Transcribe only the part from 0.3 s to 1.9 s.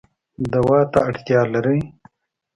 دوا ته اړتیا لرئ